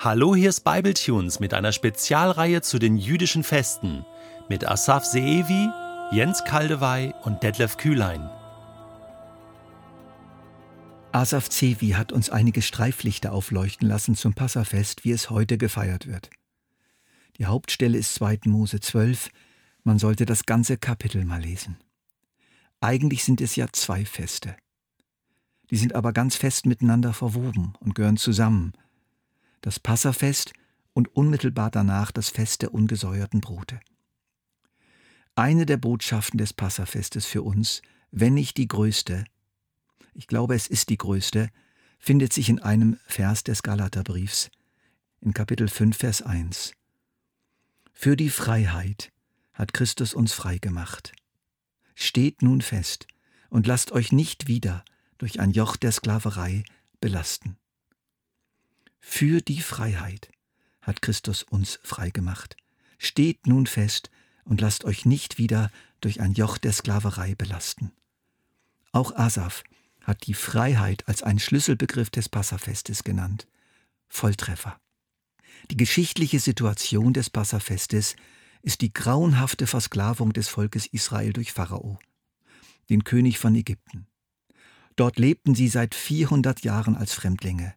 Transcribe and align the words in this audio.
Hallo, 0.00 0.36
hier 0.36 0.50
ist 0.50 0.60
Bibletunes 0.60 1.40
mit 1.40 1.52
einer 1.54 1.72
Spezialreihe 1.72 2.62
zu 2.62 2.78
den 2.78 2.98
jüdischen 2.98 3.42
Festen 3.42 4.06
mit 4.48 4.64
Asaf 4.64 5.04
Seevi, 5.04 5.68
Jens 6.12 6.44
Kaldewey 6.44 7.12
und 7.24 7.42
Detlef 7.42 7.78
Kühlein. 7.78 8.30
Asaf 11.10 11.48
Zevi 11.48 11.90
hat 11.90 12.12
uns 12.12 12.30
einige 12.30 12.62
Streiflichter 12.62 13.32
aufleuchten 13.32 13.88
lassen 13.88 14.14
zum 14.14 14.34
Passafest, 14.34 15.04
wie 15.04 15.10
es 15.10 15.30
heute 15.30 15.58
gefeiert 15.58 16.06
wird. 16.06 16.30
Die 17.38 17.46
Hauptstelle 17.46 17.98
ist 17.98 18.14
2. 18.14 18.42
Mose 18.44 18.78
12. 18.78 19.30
Man 19.82 19.98
sollte 19.98 20.26
das 20.26 20.46
ganze 20.46 20.76
Kapitel 20.78 21.24
mal 21.24 21.40
lesen. 21.40 21.76
Eigentlich 22.80 23.24
sind 23.24 23.40
es 23.40 23.56
ja 23.56 23.66
zwei 23.72 24.04
Feste. 24.04 24.54
Die 25.72 25.76
sind 25.76 25.96
aber 25.96 26.12
ganz 26.12 26.36
fest 26.36 26.66
miteinander 26.66 27.12
verwoben 27.12 27.72
und 27.80 27.96
gehören 27.96 28.16
zusammen– 28.16 28.74
das 29.60 29.80
Passafest 29.80 30.52
und 30.92 31.14
unmittelbar 31.14 31.70
danach 31.70 32.10
das 32.10 32.28
Fest 32.28 32.62
der 32.62 32.74
ungesäuerten 32.74 33.40
Brote. 33.40 33.80
Eine 35.34 35.66
der 35.66 35.76
Botschaften 35.76 36.38
des 36.38 36.52
Passafestes 36.52 37.26
für 37.26 37.42
uns, 37.42 37.82
wenn 38.10 38.34
nicht 38.34 38.56
die 38.56 38.68
größte, 38.68 39.24
ich 40.14 40.26
glaube 40.26 40.54
es 40.54 40.66
ist 40.66 40.88
die 40.88 40.96
größte, 40.96 41.50
findet 41.98 42.32
sich 42.32 42.48
in 42.48 42.58
einem 42.60 42.98
Vers 43.06 43.44
des 43.44 43.62
Galaterbriefs, 43.62 44.50
in 45.20 45.34
Kapitel 45.34 45.68
5, 45.68 45.96
Vers 45.96 46.22
1. 46.22 46.72
Für 47.92 48.16
die 48.16 48.30
Freiheit 48.30 49.12
hat 49.52 49.74
Christus 49.74 50.14
uns 50.14 50.32
frei 50.32 50.58
gemacht. 50.58 51.12
Steht 51.94 52.42
nun 52.42 52.60
fest 52.60 53.06
und 53.50 53.66
lasst 53.66 53.92
euch 53.92 54.12
nicht 54.12 54.46
wieder 54.46 54.84
durch 55.18 55.40
ein 55.40 55.50
Joch 55.50 55.76
der 55.76 55.92
Sklaverei 55.92 56.64
belasten. 57.00 57.57
Für 59.00 59.40
die 59.40 59.60
Freiheit 59.60 60.30
hat 60.82 61.02
Christus 61.02 61.42
uns 61.42 61.78
freigemacht. 61.82 62.56
Steht 62.98 63.46
nun 63.46 63.66
fest 63.66 64.10
und 64.44 64.60
lasst 64.60 64.84
euch 64.84 65.04
nicht 65.04 65.38
wieder 65.38 65.70
durch 66.00 66.20
ein 66.20 66.32
Joch 66.32 66.58
der 66.58 66.72
Sklaverei 66.72 67.34
belasten. 67.34 67.92
Auch 68.92 69.14
Asaf 69.14 69.64
hat 70.02 70.26
die 70.26 70.34
Freiheit 70.34 71.06
als 71.06 71.22
einen 71.22 71.38
Schlüsselbegriff 71.38 72.10
des 72.10 72.28
Passafestes 72.28 73.04
genannt. 73.04 73.46
Volltreffer. 74.08 74.80
Die 75.70 75.76
geschichtliche 75.76 76.40
Situation 76.40 77.12
des 77.12 77.28
Passafestes 77.28 78.16
ist 78.62 78.80
die 78.80 78.92
grauenhafte 78.92 79.66
Versklavung 79.66 80.32
des 80.32 80.48
Volkes 80.48 80.86
Israel 80.86 81.32
durch 81.32 81.52
Pharao, 81.52 81.98
den 82.88 83.04
König 83.04 83.38
von 83.38 83.54
Ägypten. 83.54 84.06
Dort 84.96 85.18
lebten 85.18 85.54
sie 85.54 85.68
seit 85.68 85.94
400 85.94 86.62
Jahren 86.62 86.96
als 86.96 87.12
Fremdlinge 87.12 87.74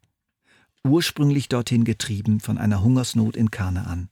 ursprünglich 0.83 1.49
dorthin 1.49 1.83
getrieben 1.83 2.39
von 2.39 2.57
einer 2.57 2.83
Hungersnot 2.83 3.35
in 3.35 3.51
Kanaan, 3.51 4.09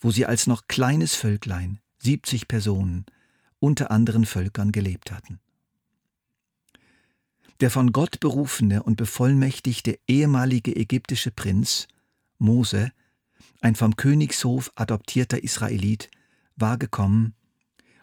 wo 0.00 0.10
sie 0.10 0.26
als 0.26 0.46
noch 0.46 0.66
kleines 0.68 1.14
Völklein, 1.14 1.80
70 1.98 2.48
Personen, 2.48 3.06
unter 3.58 3.90
anderen 3.90 4.26
Völkern 4.26 4.72
gelebt 4.72 5.10
hatten. 5.10 5.40
Der 7.60 7.70
von 7.70 7.92
Gott 7.92 8.20
berufene 8.20 8.82
und 8.82 8.96
bevollmächtigte 8.96 9.98
ehemalige 10.06 10.76
ägyptische 10.76 11.30
Prinz, 11.30 11.88
Mose, 12.38 12.92
ein 13.62 13.74
vom 13.74 13.96
Königshof 13.96 14.70
adoptierter 14.74 15.42
Israelit, 15.42 16.10
war 16.56 16.76
gekommen, 16.76 17.34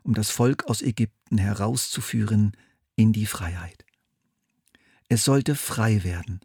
um 0.01 0.15
das 0.15 0.31
Volk 0.31 0.65
aus 0.65 0.81
Ägypten 0.81 1.37
herauszuführen 1.37 2.53
in 2.95 3.13
die 3.13 3.27
Freiheit. 3.27 3.85
Es 5.07 5.23
sollte 5.23 5.55
frei 5.55 6.03
werden 6.03 6.39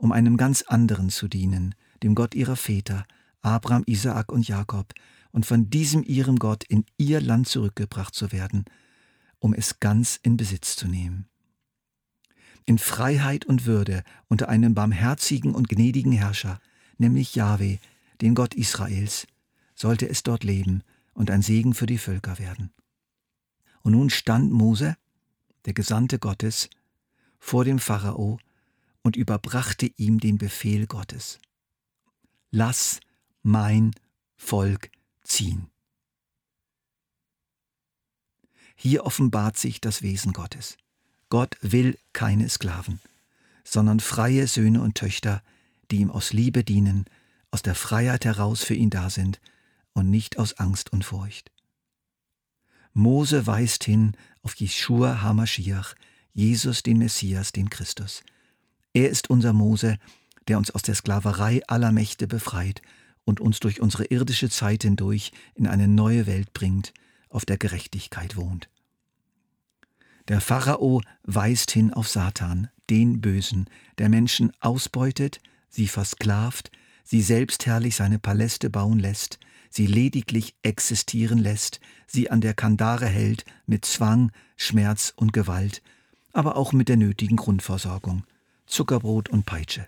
um 0.00 0.12
einem 0.12 0.38
ganz 0.38 0.62
anderen 0.62 1.10
zu 1.10 1.28
dienen, 1.28 1.74
dem 2.02 2.14
Gott 2.14 2.34
ihrer 2.34 2.56
Väter, 2.56 3.06
Abraham, 3.42 3.82
Isaak 3.86 4.32
und 4.32 4.48
Jakob, 4.48 4.94
und 5.30 5.44
von 5.44 5.68
diesem 5.68 6.02
ihrem 6.02 6.38
Gott 6.38 6.64
in 6.64 6.86
ihr 6.96 7.20
Land 7.20 7.48
zurückgebracht 7.48 8.14
zu 8.14 8.32
werden, 8.32 8.64
um 9.38 9.52
es 9.52 9.78
ganz 9.78 10.18
in 10.22 10.36
Besitz 10.38 10.74
zu 10.74 10.88
nehmen. 10.88 11.28
In 12.64 12.78
Freiheit 12.78 13.44
und 13.44 13.66
Würde 13.66 14.02
unter 14.28 14.48
einem 14.48 14.74
barmherzigen 14.74 15.54
und 15.54 15.68
gnädigen 15.68 16.12
Herrscher, 16.12 16.60
nämlich 16.96 17.34
Jahwe, 17.34 17.78
den 18.22 18.34
Gott 18.34 18.54
Israels, 18.54 19.26
sollte 19.74 20.08
es 20.08 20.22
dort 20.22 20.44
leben 20.44 20.82
und 21.12 21.30
ein 21.30 21.42
Segen 21.42 21.74
für 21.74 21.86
die 21.86 21.98
Völker 21.98 22.38
werden. 22.38 22.72
Und 23.82 23.92
nun 23.92 24.08
stand 24.08 24.50
Mose, 24.50 24.96
der 25.66 25.74
Gesandte 25.74 26.18
Gottes, 26.18 26.70
vor 27.38 27.64
dem 27.64 27.78
Pharao 27.78 28.38
und 29.02 29.16
überbrachte 29.16 29.90
ihm 29.96 30.20
den 30.20 30.38
Befehl 30.38 30.86
Gottes. 30.86 31.38
Lass 32.50 33.00
mein 33.42 33.92
Volk 34.36 34.90
ziehen. 35.22 35.70
Hier 38.76 39.04
offenbart 39.04 39.58
sich 39.58 39.80
das 39.80 40.02
Wesen 40.02 40.32
Gottes. 40.32 40.76
Gott 41.28 41.56
will 41.60 41.98
keine 42.12 42.48
Sklaven, 42.48 43.00
sondern 43.62 44.00
freie 44.00 44.46
Söhne 44.46 44.80
und 44.80 44.96
Töchter, 44.96 45.42
die 45.90 45.98
ihm 45.98 46.10
aus 46.10 46.32
Liebe 46.32 46.64
dienen, 46.64 47.04
aus 47.50 47.62
der 47.62 47.74
Freiheit 47.74 48.24
heraus 48.24 48.64
für 48.64 48.74
ihn 48.74 48.90
da 48.90 49.10
sind 49.10 49.40
und 49.92 50.10
nicht 50.10 50.38
aus 50.38 50.54
Angst 50.54 50.92
und 50.92 51.04
Furcht. 51.04 51.50
Mose 52.92 53.46
weist 53.46 53.84
hin 53.84 54.16
auf 54.42 54.54
Jeschua 54.56 55.22
Hamashiach, 55.22 55.94
Jesus 56.32 56.82
den 56.82 56.98
Messias, 56.98 57.52
den 57.52 57.70
Christus, 57.70 58.22
er 58.92 59.08
ist 59.08 59.30
unser 59.30 59.52
Mose, 59.52 59.96
der 60.48 60.58
uns 60.58 60.70
aus 60.70 60.82
der 60.82 60.94
Sklaverei 60.94 61.60
aller 61.66 61.92
Mächte 61.92 62.26
befreit 62.26 62.82
und 63.24 63.40
uns 63.40 63.60
durch 63.60 63.80
unsere 63.80 64.04
irdische 64.06 64.50
Zeit 64.50 64.82
hindurch 64.82 65.32
in 65.54 65.66
eine 65.66 65.88
neue 65.88 66.26
Welt 66.26 66.52
bringt, 66.52 66.92
auf 67.28 67.44
der 67.44 67.58
Gerechtigkeit 67.58 68.36
wohnt. 68.36 68.68
Der 70.28 70.40
Pharao 70.40 71.02
weist 71.22 71.70
hin 71.70 71.92
auf 71.92 72.08
Satan, 72.08 72.68
den 72.88 73.20
Bösen, 73.20 73.68
der 73.98 74.08
Menschen 74.08 74.52
ausbeutet, 74.60 75.40
sie 75.68 75.88
versklavt, 75.88 76.70
sie 77.04 77.22
selbstherrlich 77.22 77.96
seine 77.96 78.18
Paläste 78.18 78.70
bauen 78.70 78.98
lässt, 78.98 79.38
sie 79.70 79.86
lediglich 79.86 80.56
existieren 80.62 81.38
lässt, 81.38 81.80
sie 82.06 82.30
an 82.30 82.40
der 82.40 82.54
Kandare 82.54 83.06
hält 83.06 83.44
mit 83.66 83.84
Zwang, 83.84 84.32
Schmerz 84.56 85.12
und 85.16 85.32
Gewalt, 85.32 85.82
aber 86.32 86.56
auch 86.56 86.72
mit 86.72 86.88
der 86.88 86.96
nötigen 86.96 87.36
Grundversorgung. 87.36 88.24
Zuckerbrot 88.70 89.28
und 89.28 89.44
Peitsche. 89.46 89.86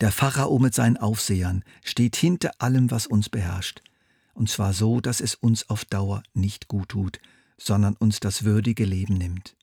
Der 0.00 0.12
Pharao 0.12 0.58
mit 0.58 0.74
seinen 0.74 0.96
Aufsehern 0.96 1.64
steht 1.84 2.16
hinter 2.16 2.52
allem, 2.58 2.90
was 2.90 3.06
uns 3.06 3.28
beherrscht, 3.28 3.82
und 4.34 4.50
zwar 4.50 4.72
so, 4.72 5.00
dass 5.00 5.20
es 5.20 5.34
uns 5.34 5.68
auf 5.68 5.84
Dauer 5.84 6.22
nicht 6.34 6.68
gut 6.68 6.90
tut, 6.90 7.20
sondern 7.56 7.96
uns 7.96 8.20
das 8.20 8.44
würdige 8.44 8.84
Leben 8.84 9.14
nimmt. 9.14 9.56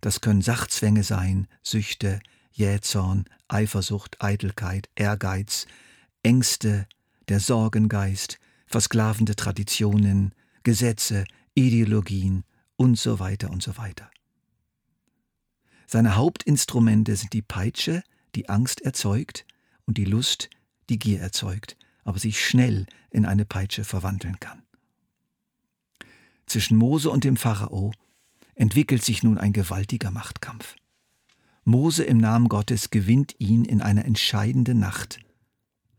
Das 0.00 0.20
können 0.20 0.42
Sachzwänge 0.42 1.02
sein, 1.02 1.48
Süchte, 1.62 2.20
Jähzorn, 2.52 3.24
Eifersucht, 3.48 4.22
Eitelkeit, 4.22 4.88
Ehrgeiz, 4.94 5.66
Ängste, 6.22 6.86
der 7.28 7.40
Sorgengeist, 7.40 8.38
versklavende 8.66 9.34
Traditionen, 9.34 10.34
Gesetze, 10.62 11.24
Ideologien 11.54 12.44
und 12.76 12.98
so 12.98 13.18
weiter 13.18 13.50
und 13.50 13.62
so 13.62 13.76
weiter. 13.76 14.10
Seine 15.86 16.16
Hauptinstrumente 16.16 17.16
sind 17.16 17.32
die 17.32 17.42
Peitsche, 17.42 18.02
die 18.34 18.48
Angst 18.48 18.80
erzeugt, 18.80 19.44
und 19.86 19.98
die 19.98 20.04
Lust, 20.04 20.48
die 20.88 20.98
Gier 20.98 21.20
erzeugt, 21.20 21.76
aber 22.04 22.18
sich 22.18 22.44
schnell 22.44 22.86
in 23.10 23.26
eine 23.26 23.44
Peitsche 23.44 23.84
verwandeln 23.84 24.40
kann. 24.40 24.62
Zwischen 26.46 26.76
Mose 26.76 27.10
und 27.10 27.24
dem 27.24 27.36
Pharao 27.36 27.92
entwickelt 28.54 29.02
sich 29.02 29.22
nun 29.22 29.38
ein 29.38 29.52
gewaltiger 29.52 30.10
Machtkampf. 30.10 30.76
Mose 31.64 32.04
im 32.04 32.18
Namen 32.18 32.48
Gottes 32.48 32.90
gewinnt 32.90 33.34
ihn 33.38 33.64
in 33.64 33.80
einer 33.80 34.04
entscheidenden 34.04 34.78
Nacht. 34.78 35.20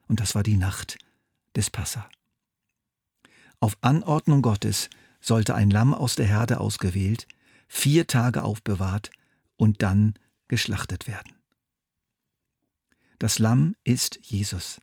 Und 0.07 0.19
das 0.19 0.35
war 0.35 0.43
die 0.43 0.57
Nacht 0.57 0.97
des 1.55 1.71
Passa. 1.71 2.07
Auf 3.59 3.77
Anordnung 3.81 4.43
Gottes 4.43 4.89
sollte 5.21 5.55
ein 5.55 5.71
Lamm 5.71 5.95
aus 5.95 6.15
der 6.15 6.27
Herde 6.27 6.59
ausgewählt, 6.59 7.27
vier 7.67 8.05
Tage 8.05 8.43
aufbewahrt 8.43 9.09
und 9.57 9.81
dann 9.81 10.13
geschlachtet 10.47 11.07
werden. 11.07 11.35
Das 13.19 13.39
Lamm 13.39 13.75
ist 13.83 14.19
Jesus. 14.21 14.81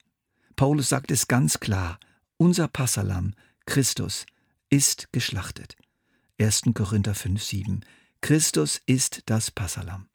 Paulus 0.57 0.89
sagt 0.89 1.11
es 1.11 1.29
ganz 1.29 1.61
klar, 1.61 1.99
unser 2.37 2.69
Passalam, 2.69 3.35
Christus, 3.67 4.27
ist 4.71 5.13
geschlachtet. 5.13 5.77
1. 6.41 6.63
Korinther 6.75 7.15
5, 7.15 7.43
7. 7.43 7.85
Christus 8.21 8.81
ist 8.87 9.23
das 9.27 9.51
Passalam. 9.51 10.09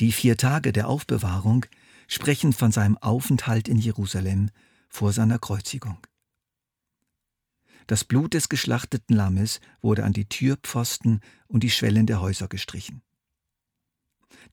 Die 0.00 0.12
vier 0.12 0.36
Tage 0.36 0.72
der 0.72 0.88
Aufbewahrung 0.88 1.66
sprechen 2.06 2.52
von 2.52 2.70
seinem 2.70 2.96
Aufenthalt 2.98 3.68
in 3.68 3.78
Jerusalem 3.78 4.50
vor 4.88 5.12
seiner 5.12 5.38
Kreuzigung. 5.38 5.98
Das 7.88 8.04
Blut 8.04 8.34
des 8.34 8.48
geschlachteten 8.48 9.16
Lammes 9.16 9.60
wurde 9.80 10.04
an 10.04 10.12
die 10.12 10.28
Türpfosten 10.28 11.20
und 11.46 11.62
die 11.62 11.70
Schwellen 11.70 12.06
der 12.06 12.20
Häuser 12.20 12.46
gestrichen. 12.46 13.02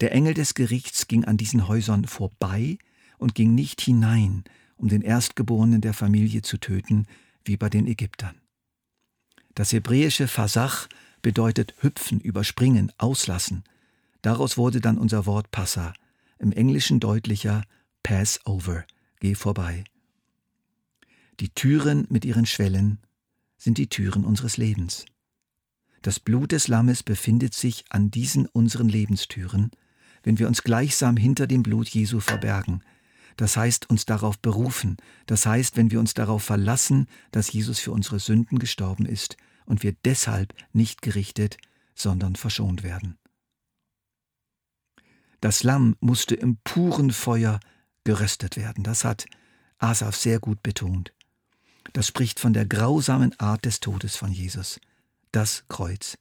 Der 0.02 0.12
Engel 0.12 0.34
des 0.34 0.54
Gerichts 0.54 1.08
ging 1.08 1.26
an 1.26 1.38
diesen 1.38 1.68
Häusern 1.68 2.06
vorbei 2.06 2.78
und 3.18 3.36
ging 3.36 3.56
nicht 3.56 3.82
hinein, 3.82 4.44
um 4.78 4.90
den 4.90 5.02
Erstgeborenen 5.02 5.82
der 5.82 5.94
Familie 5.94 6.42
zu 6.42 6.58
töten, 6.58 7.08
wie 7.44 7.58
bei 7.58 7.70
den 7.70 7.88
Ägyptern. 7.88 8.36
Das 9.54 9.72
hebräische 9.72 10.28
Fasach 10.28 10.88
bedeutet 11.22 11.76
hüpfen, 11.80 12.20
überspringen, 12.20 12.92
auslassen. 12.98 13.64
Daraus 14.22 14.58
wurde 14.58 14.82
dann 14.82 14.98
unser 14.98 15.26
Wort 15.26 15.52
Passa, 15.52 15.94
im 16.40 16.52
Englischen 16.52 17.00
deutlicher 17.00 17.64
Pass 18.04 18.40
over, 18.46 18.86
geh 19.20 19.34
vorbei. 19.34 19.86
Die 21.40 21.50
Türen 21.50 22.06
mit 22.10 22.26
ihren 22.26 22.46
Schwellen 22.46 23.00
sind 23.58 23.78
die 23.78 23.88
Türen 23.88 24.26
unseres 24.26 24.58
Lebens. 24.58 25.06
Das 26.06 26.20
Blut 26.20 26.52
des 26.52 26.68
Lammes 26.68 27.02
befindet 27.02 27.56
sich 27.56 27.84
an 27.90 28.12
diesen 28.12 28.46
unseren 28.46 28.88
Lebenstüren, 28.88 29.72
wenn 30.22 30.38
wir 30.38 30.48
uns 30.48 30.62
gleichsam 30.62 31.18
hinter 31.18 31.48
dem 31.48 31.64
Blut 31.64 31.90
Jesu 31.90 32.20
verbergen, 32.20 32.84
das 33.38 33.58
heißt 33.58 33.90
uns 33.90 34.06
darauf 34.06 34.38
berufen, 34.38 34.98
das 35.26 35.48
heißt, 35.48 35.78
wenn 35.78 35.90
wir 35.90 36.00
uns 36.00 36.14
darauf 36.14 36.44
verlassen, 36.44 37.08
dass 37.32 37.52
Jesus 37.52 37.80
für 37.80 37.92
unsere 37.92 38.20
Sünden 38.20 38.60
gestorben 38.60 39.08
ist 39.08 39.36
und 39.66 39.82
wir 39.82 39.96
deshalb 40.06 40.54
nicht 40.74 41.02
gerichtet, 41.02 41.58
sondern 41.96 42.36
verschont 42.36 42.84
werden. 42.84 43.18
Das 45.42 45.64
Lamm 45.64 45.96
musste 46.02 46.36
im 46.36 46.58
puren 46.58 47.10
Feuer 47.10 47.60
geröstet 48.04 48.58
werden, 48.58 48.84
das 48.84 49.06
hat 49.06 49.26
Asaf 49.80 50.16
sehr 50.16 50.40
gut 50.40 50.62
betont. 50.62 51.16
Das 51.94 52.06
spricht 52.06 52.40
von 52.40 52.54
der 52.54 52.68
grausamen 52.68 53.34
Art 53.40 53.66
des 53.66 53.80
Todes 53.80 54.16
von 54.16 54.32
Jesus, 54.32 54.80
das 55.36 55.66
Kreuz. 55.68 56.18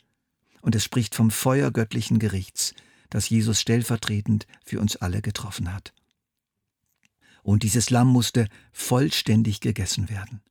Und 0.61 0.75
es 0.75 0.83
spricht 0.83 1.15
vom 1.15 1.31
Feuer 1.31 1.71
göttlichen 1.71 2.19
Gerichts, 2.19 2.75
das 3.11 3.29
Jesus 3.29 3.61
stellvertretend 3.61 4.47
für 4.65 4.81
uns 4.81 4.97
alle 4.97 5.23
getroffen 5.23 5.73
hat. 5.73 5.93
Und 7.43 7.63
dieses 7.63 7.91
Lamm 7.91 8.09
musste 8.09 8.49
vollständig 8.73 9.61
gegessen 9.61 10.09
werden. 10.09 10.43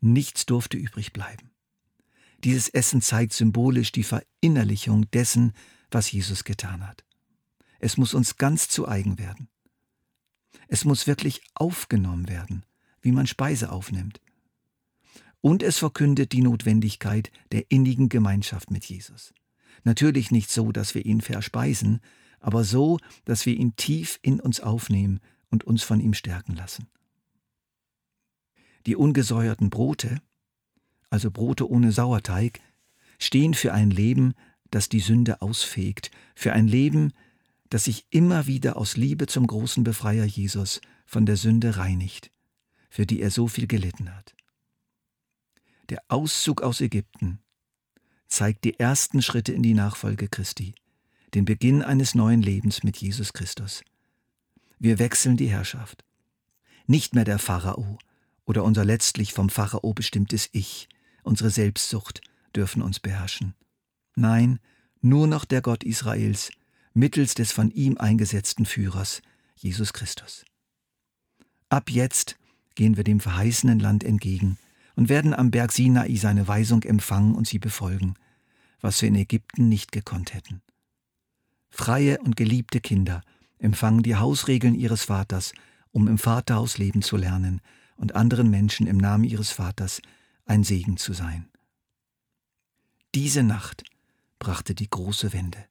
Nichts 0.00 0.44
durfte 0.44 0.76
übrig 0.76 1.12
bleiben. 1.12 1.50
Dieses 2.44 2.68
Essen 2.68 3.00
zeigt 3.00 3.32
symbolisch 3.32 3.92
die 3.92 4.04
Verinnerlichung 4.04 5.10
dessen, 5.12 5.52
was 5.90 6.10
Jesus 6.10 6.44
getan 6.44 6.86
hat. 6.86 7.04
Es 7.78 7.96
muss 7.96 8.12
uns 8.12 8.36
ganz 8.36 8.68
zu 8.68 8.88
eigen 8.88 9.18
werden. 9.18 9.48
Es 10.68 10.84
muss 10.84 11.06
wirklich 11.06 11.42
aufgenommen 11.54 12.28
werden, 12.28 12.64
wie 13.00 13.12
man 13.12 13.26
Speise 13.26 13.72
aufnimmt. 13.72 14.20
Und 15.40 15.62
es 15.62 15.78
verkündet 15.78 16.32
die 16.32 16.42
Notwendigkeit 16.42 17.30
der 17.52 17.70
innigen 17.70 18.08
Gemeinschaft 18.08 18.70
mit 18.70 18.84
Jesus. 18.84 19.32
Natürlich 19.84 20.30
nicht 20.30 20.50
so, 20.50 20.72
dass 20.72 20.94
wir 20.94 21.06
ihn 21.06 21.20
verspeisen, 21.20 22.00
aber 22.40 22.64
so, 22.64 22.98
dass 23.24 23.46
wir 23.46 23.54
ihn 23.54 23.76
tief 23.76 24.18
in 24.22 24.40
uns 24.40 24.60
aufnehmen 24.60 25.20
und 25.50 25.64
uns 25.64 25.82
von 25.82 26.00
ihm 26.00 26.14
stärken 26.14 26.54
lassen. 26.54 26.88
Die 28.86 28.96
ungesäuerten 28.96 29.70
Brote, 29.70 30.20
also 31.10 31.30
Brote 31.30 31.68
ohne 31.68 31.92
Sauerteig, 31.92 32.60
stehen 33.18 33.54
für 33.54 33.72
ein 33.72 33.90
Leben, 33.90 34.34
das 34.70 34.88
die 34.88 35.00
Sünde 35.00 35.42
ausfegt, 35.42 36.10
für 36.34 36.52
ein 36.52 36.66
Leben, 36.66 37.12
das 37.68 37.84
sich 37.84 38.06
immer 38.10 38.46
wieder 38.46 38.76
aus 38.76 38.96
Liebe 38.96 39.26
zum 39.26 39.46
großen 39.46 39.84
Befreier 39.84 40.24
Jesus 40.24 40.80
von 41.04 41.26
der 41.26 41.36
Sünde 41.36 41.76
reinigt, 41.76 42.30
für 42.88 43.06
die 43.06 43.20
er 43.20 43.30
so 43.30 43.48
viel 43.48 43.66
gelitten 43.66 44.14
hat. 44.14 44.34
Der 45.90 46.04
Auszug 46.06 46.62
aus 46.62 46.80
Ägypten 46.80 47.40
zeigt 48.28 48.62
die 48.62 48.78
ersten 48.78 49.22
Schritte 49.22 49.52
in 49.52 49.64
die 49.64 49.74
Nachfolge 49.74 50.28
Christi, 50.28 50.72
den 51.34 51.44
Beginn 51.44 51.82
eines 51.82 52.14
neuen 52.14 52.42
Lebens 52.42 52.84
mit 52.84 52.96
Jesus 52.98 53.32
Christus. 53.32 53.82
Wir 54.78 55.00
wechseln 55.00 55.36
die 55.36 55.48
Herrschaft. 55.48 56.04
Nicht 56.86 57.16
mehr 57.16 57.24
der 57.24 57.40
Pharao 57.40 57.98
oder 58.44 58.62
unser 58.62 58.84
letztlich 58.84 59.32
vom 59.32 59.50
Pharao 59.50 59.92
bestimmtes 59.92 60.48
Ich, 60.52 60.88
unsere 61.24 61.50
Selbstsucht 61.50 62.20
dürfen 62.54 62.82
uns 62.82 63.00
beherrschen. 63.00 63.54
Nein, 64.14 64.60
nur 65.00 65.26
noch 65.26 65.44
der 65.44 65.60
Gott 65.60 65.82
Israels, 65.82 66.52
mittels 66.94 67.34
des 67.34 67.50
von 67.50 67.72
ihm 67.72 67.98
eingesetzten 67.98 68.64
Führers, 68.64 69.22
Jesus 69.56 69.92
Christus. 69.92 70.44
Ab 71.68 71.90
jetzt 71.90 72.36
gehen 72.76 72.96
wir 72.96 73.02
dem 73.02 73.18
verheißenen 73.18 73.80
Land 73.80 74.04
entgegen 74.04 74.56
und 75.00 75.08
werden 75.08 75.32
am 75.32 75.50
Berg 75.50 75.72
Sinai 75.72 76.14
seine 76.16 76.46
Weisung 76.46 76.82
empfangen 76.82 77.34
und 77.34 77.48
sie 77.48 77.58
befolgen, 77.58 78.16
was 78.82 79.00
wir 79.00 79.08
in 79.08 79.14
Ägypten 79.14 79.66
nicht 79.66 79.92
gekonnt 79.92 80.34
hätten. 80.34 80.60
Freie 81.70 82.18
und 82.18 82.36
geliebte 82.36 82.82
Kinder 82.82 83.22
empfangen 83.58 84.02
die 84.02 84.16
Hausregeln 84.16 84.74
ihres 84.74 85.04
Vaters, 85.04 85.54
um 85.90 86.06
im 86.06 86.18
Vaterhaus 86.18 86.76
leben 86.76 87.00
zu 87.00 87.16
lernen 87.16 87.62
und 87.96 88.14
anderen 88.14 88.50
Menschen 88.50 88.86
im 88.86 88.98
Namen 88.98 89.24
ihres 89.24 89.52
Vaters 89.52 90.02
ein 90.44 90.64
Segen 90.64 90.98
zu 90.98 91.14
sein. 91.14 91.48
Diese 93.14 93.42
Nacht 93.42 93.84
brachte 94.38 94.74
die 94.74 94.90
große 94.90 95.32
Wende. 95.32 95.64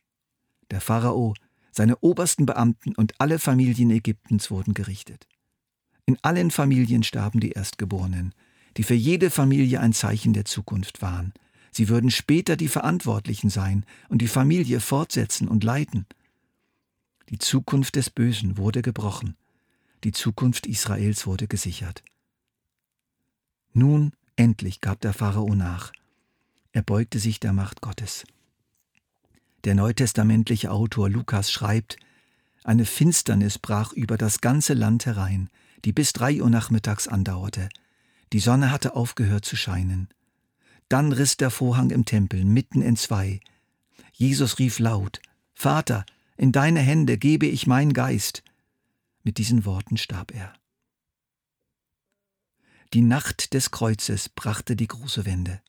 Der 0.72 0.82
Pharao, 0.82 1.36
seine 1.72 1.98
obersten 2.00 2.48
Beamten 2.48 2.96
und 2.96 3.14
alle 3.22 3.38
Familien 3.38 3.92
Ägyptens 3.92 4.50
wurden 4.50 4.74
gerichtet. 4.74 5.28
In 6.08 6.18
allen 6.24 6.50
Familien 6.50 7.04
starben 7.04 7.40
die 7.40 7.52
Erstgeborenen, 7.52 8.34
die 8.80 8.84
für 8.84 8.94
jede 8.94 9.30
Familie 9.30 9.82
ein 9.82 9.92
Zeichen 9.92 10.32
der 10.32 10.46
Zukunft 10.46 11.02
waren. 11.02 11.34
Sie 11.70 11.90
würden 11.90 12.10
später 12.10 12.56
die 12.56 12.70
Verantwortlichen 12.70 13.50
sein 13.50 13.86
und 14.08 14.22
die 14.22 14.30
Familie 14.30 14.80
fortsetzen 14.80 15.50
und 15.50 15.66
leiten. 15.66 16.06
Die 17.28 17.40
Zukunft 17.40 17.98
des 17.98 18.10
Bösen 18.10 18.56
wurde 18.56 18.82
gebrochen. 18.82 19.36
Die 20.06 20.14
Zukunft 20.14 20.66
Israels 20.66 21.28
wurde 21.28 21.50
gesichert. 21.50 22.06
Nun 23.74 24.14
endlich 24.38 24.80
gab 24.80 25.02
der 25.02 25.12
Pharao 25.12 25.56
nach. 25.56 25.92
Er 26.72 26.82
beugte 26.82 27.20
sich 27.20 27.42
der 27.42 27.52
Macht 27.52 27.82
Gottes. 27.82 28.24
Der 29.66 29.76
neutestamentliche 29.76 30.72
Autor 30.72 31.10
Lukas 31.10 31.52
schreibt, 31.52 31.98
eine 32.64 32.86
Finsternis 32.86 33.60
brach 33.60 33.92
über 33.92 34.18
das 34.18 34.40
ganze 34.40 34.74
Land 34.74 35.06
herein, 35.06 35.50
die 35.84 35.92
bis 35.92 36.14
drei 36.14 36.42
Uhr 36.42 36.50
nachmittags 36.50 37.10
andauerte. 37.10 37.68
Die 38.34 38.40
Sonne 38.40 38.72
hatte 38.72 38.96
aufgehört 38.96 39.46
zu 39.46 39.56
scheinen. 39.56 40.10
Dann 40.88 41.12
riss 41.12 41.38
der 41.38 41.50
Vorhang 41.50 41.90
im 41.92 42.06
Tempel 42.06 42.44
mitten 42.44 42.82
in 42.82 42.96
zwei. 42.96 43.40
Jesus 44.14 44.60
rief 44.60 44.80
laut, 44.80 45.22
Vater, 45.54 46.06
in 46.38 46.52
deine 46.52 46.80
Hände 46.80 47.18
gebe 47.18 47.46
ich 47.46 47.68
mein 47.68 47.94
Geist. 47.94 48.44
Mit 49.24 49.38
diesen 49.38 49.66
Worten 49.66 49.98
starb 49.98 50.34
er. 50.34 50.54
Die 52.94 53.02
Nacht 53.02 53.54
des 53.54 53.72
Kreuzes 53.72 54.30
brachte 54.30 54.76
die 54.76 54.88
große 54.88 55.26
Wende. 55.26 55.62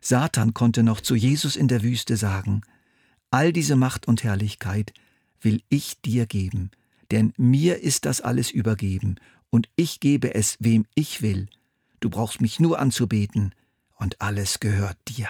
Satan 0.00 0.54
konnte 0.54 0.82
noch 0.82 1.00
zu 1.00 1.14
Jesus 1.14 1.56
in 1.56 1.68
der 1.68 1.82
Wüste 1.82 2.16
sagen, 2.16 2.62
All 3.30 3.52
diese 3.52 3.76
Macht 3.76 4.08
und 4.08 4.24
Herrlichkeit 4.24 4.92
will 5.40 5.62
ich 5.68 6.00
dir 6.00 6.26
geben, 6.26 6.70
denn 7.10 7.32
mir 7.36 7.80
ist 7.80 8.04
das 8.04 8.20
alles 8.20 8.50
übergeben, 8.50 9.16
und 9.50 9.68
ich 9.76 10.00
gebe 10.00 10.34
es, 10.34 10.56
wem 10.60 10.86
ich 10.94 11.22
will. 11.22 11.48
Du 12.00 12.10
brauchst 12.10 12.40
mich 12.40 12.58
nur 12.58 12.78
anzubeten, 12.78 13.54
und 14.00 14.20
alles 14.22 14.60
gehört 14.60 14.96
dir. 15.08 15.28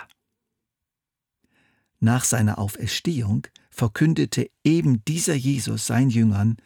Nach 1.99 2.25
seiner 2.25 2.59
Auferstehung 2.59 3.47
verkündete 3.69 4.49
eben 4.65 5.05
dieser 5.05 5.35
Jesus 5.35 5.87
seinen 5.87 6.11
Jüngern, 6.11 6.57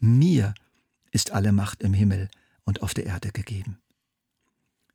mir 0.00 0.54
ist 1.12 1.32
alle 1.32 1.52
Macht 1.52 1.82
im 1.82 1.92
Himmel 1.92 2.28
und 2.64 2.82
auf 2.82 2.94
der 2.94 3.04
Erde 3.04 3.30
gegeben. 3.30 3.78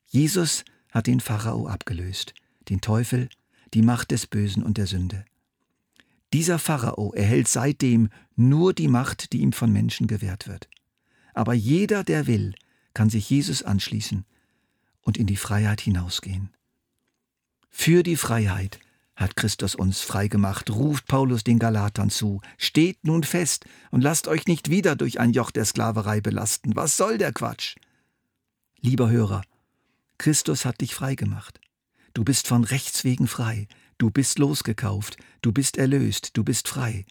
Jesus 0.07 0.65
hat 0.89 1.07
den 1.07 1.19
Pharao 1.19 1.67
abgelöst, 1.67 2.33
den 2.69 2.81
Teufel, 2.81 3.29
die 3.73 3.83
Macht 3.83 4.11
des 4.11 4.25
Bösen 4.25 4.63
und 4.63 4.77
der 4.77 4.87
Sünde. 4.87 5.23
Dieser 6.33 6.57
Pharao 6.57 7.13
erhält 7.13 7.47
seitdem 7.47 8.09
nur 8.35 8.73
die 8.73 8.87
Macht, 8.87 9.33
die 9.33 9.41
ihm 9.41 9.53
von 9.53 9.71
Menschen 9.71 10.07
gewährt 10.07 10.47
wird. 10.47 10.67
Aber 11.33 11.53
jeder, 11.53 12.03
der 12.03 12.27
will, 12.27 12.55
kann 12.93 13.09
sich 13.09 13.29
Jesus 13.29 13.61
anschließen 13.61 14.25
und 15.05 15.17
in 15.17 15.27
die 15.27 15.37
Freiheit 15.37 15.79
hinausgehen. 15.79 16.49
Für 17.69 18.03
die 18.03 18.17
Freiheit 18.17 18.79
hat 19.15 19.37
Christus 19.37 19.75
uns 19.75 20.01
freigemacht, 20.01 20.69
ruft 20.69 21.07
Paulus 21.07 21.45
den 21.45 21.59
Galatern 21.59 22.09
zu. 22.09 22.41
Steht 22.57 23.05
nun 23.05 23.23
fest 23.23 23.65
und 23.91 24.01
lasst 24.01 24.27
euch 24.27 24.45
nicht 24.45 24.69
wieder 24.69 24.97
durch 24.97 25.21
ein 25.21 25.31
Joch 25.31 25.51
der 25.51 25.63
Sklaverei 25.63 26.19
belasten. 26.19 26.75
Was 26.75 26.97
soll 26.97 27.17
der 27.17 27.31
Quatsch? 27.31 27.75
Lieber 28.81 29.09
Hörer, 29.09 29.43
Christus 30.17 30.65
hat 30.65 30.81
dich 30.81 30.93
freigemacht. 30.93 31.61
Du 32.13 32.23
bist 32.23 32.47
von 32.47 32.63
Rechts 32.63 33.03
wegen 33.03 33.27
frei. 33.27 33.67
Du 33.97 34.09
bist 34.09 34.39
losgekauft. 34.39 35.17
Du 35.41 35.51
bist 35.51 35.77
erlöst. 35.77 36.31
Du 36.35 36.43
bist 36.43 36.67
frei. 36.67 37.05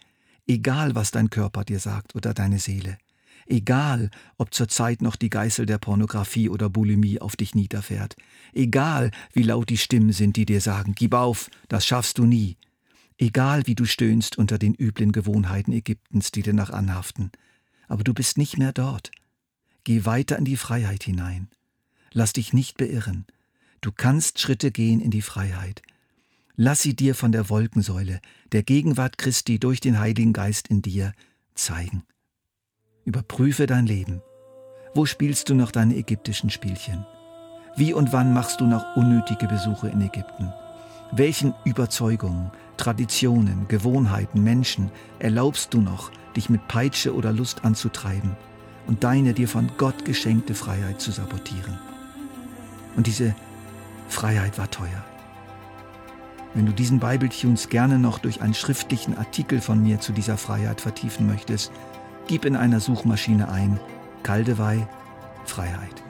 Egal, 0.47 0.93
was 0.93 1.11
dein 1.11 1.29
Körper 1.31 1.63
dir 1.63 1.79
sagt 1.79 2.15
oder 2.15 2.33
deine 2.33 2.59
Seele. 2.59 2.97
Egal, 3.47 4.09
ob 4.37 4.53
zurzeit 4.53 5.01
noch 5.01 5.15
die 5.15 5.29
Geißel 5.29 5.65
der 5.65 5.77
Pornografie 5.77 6.49
oder 6.49 6.69
Bulimie 6.69 7.21
auf 7.21 7.35
dich 7.35 7.53
niederfährt. 7.53 8.15
Egal, 8.53 9.11
wie 9.33 9.43
laut 9.43 9.69
die 9.69 9.77
Stimmen 9.77 10.13
sind, 10.13 10.35
die 10.35 10.45
dir 10.45 10.61
sagen, 10.61 10.93
gib 10.95 11.13
auf, 11.13 11.49
das 11.67 11.85
schaffst 11.85 12.17
du 12.17 12.25
nie. 12.25 12.57
Egal, 13.17 13.67
wie 13.67 13.75
du 13.75 13.85
stöhnst 13.85 14.37
unter 14.37 14.57
den 14.57 14.73
üblen 14.73 15.11
Gewohnheiten 15.11 15.71
Ägyptens, 15.71 16.31
die 16.31 16.41
dir 16.41 16.53
nach 16.53 16.71
anhaften. 16.71 17.31
aber 17.87 18.03
du 18.03 18.13
bist 18.13 18.37
nicht 18.37 18.57
mehr 18.57 18.73
dort. 18.73 19.11
Geh 19.83 20.05
weiter 20.05 20.37
in 20.37 20.45
die 20.45 20.57
Freiheit 20.57 21.03
hinein. 21.03 21.49
Lass 22.11 22.33
dich 22.33 22.51
nicht 22.51 22.77
beirren. 22.77 23.25
Du 23.81 23.91
kannst 23.91 24.39
Schritte 24.39 24.71
gehen 24.71 24.99
in 24.99 25.11
die 25.11 25.21
Freiheit. 25.21 25.83
Lass 26.55 26.81
sie 26.81 26.95
dir 26.95 27.13
von 27.13 27.31
der 27.31 27.49
Wolkensäule, 27.49 28.21
der 28.51 28.63
Gegenwart 28.63 29.17
Christi 29.17 29.59
durch 29.59 29.81
den 29.81 29.99
Heiligen 29.99 30.33
Geist 30.33 30.69
in 30.69 30.81
dir 30.81 31.13
zeigen. 31.53 32.03
Überprüfe 33.05 33.67
dein 33.67 33.85
Leben. 33.85 34.23
Wo 34.95 35.05
spielst 35.05 35.49
du 35.49 35.53
noch 35.53 35.69
deine 35.69 35.95
ägyptischen 35.95 36.49
Spielchen? 36.49 37.05
Wie 37.75 37.93
und 37.93 38.13
wann 38.13 38.33
machst 38.33 38.61
du 38.61 38.65
noch 38.65 38.95
unnötige 38.95 39.45
Besuche 39.45 39.89
in 39.89 40.01
Ägypten? 40.01 40.51
Welchen 41.11 41.53
Überzeugungen, 41.65 42.49
Traditionen, 42.77 43.67
Gewohnheiten, 43.67 44.43
Menschen 44.43 44.89
erlaubst 45.19 45.71
du 45.75 45.81
noch, 45.81 46.09
dich 46.35 46.49
mit 46.49 46.67
Peitsche 46.67 47.13
oder 47.13 47.31
Lust 47.31 47.63
anzutreiben 47.63 48.31
und 48.87 49.03
deine 49.03 49.33
dir 49.33 49.47
von 49.47 49.69
Gott 49.77 50.03
geschenkte 50.03 50.55
Freiheit 50.55 50.99
zu 50.99 51.11
sabotieren? 51.11 51.77
Und 52.95 53.05
diese 53.05 53.35
Freiheit 54.09 54.57
war 54.57 54.71
teuer. 54.71 55.05
Wenn 56.55 56.65
du 56.65 56.71
diesen 56.71 56.99
Bible-Tunes 56.99 57.69
gerne 57.69 57.99
noch 57.99 58.17
durch 58.17 58.41
einen 58.41 58.55
schriftlichen 58.55 59.15
Artikel 59.15 59.61
von 59.61 59.83
mir 59.83 59.99
zu 59.99 60.11
dieser 60.11 60.37
Freiheit 60.37 60.81
vertiefen 60.81 61.27
möchtest, 61.27 61.71
gib 62.27 62.45
in 62.45 62.55
einer 62.55 62.79
Suchmaschine 62.79 63.49
ein 63.49 63.79
Kaldewey 64.23 64.87
Freiheit. 65.45 66.04